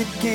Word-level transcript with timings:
again. 0.00 0.33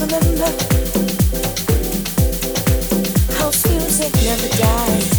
remember 0.00 0.44
house 3.38 3.66
music 3.66 4.12
never 4.24 4.48
dies 4.58 5.15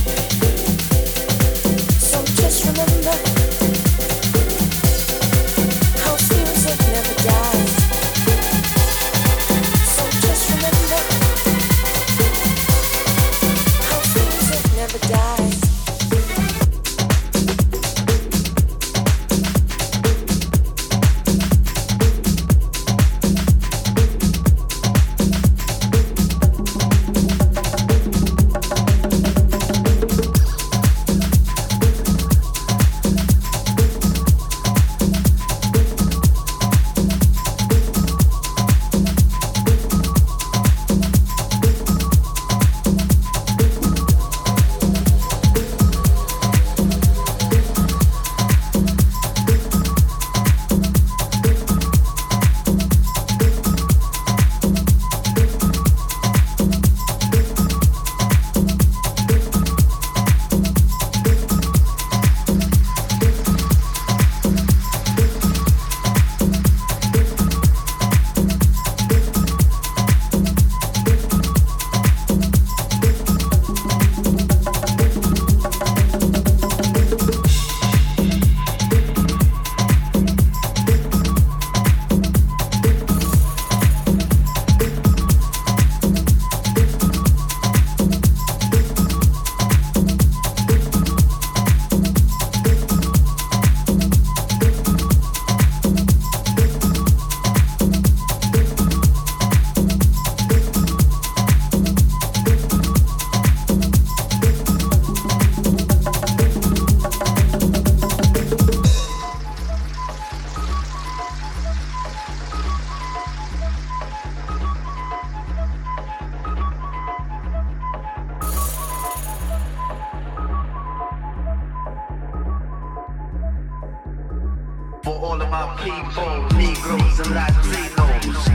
Negroes 126.08 127.20
and 127.20 127.36
Latinos. 127.36 128.48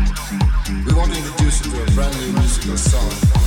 We 0.87 0.95
want 0.95 1.13
to 1.13 1.19
introduce 1.19 1.67
you 1.67 1.73
to 1.73 1.83
a 1.83 1.87
brand 1.95 2.19
new 2.19 2.33
musical 2.33 2.79
song. 2.79 3.42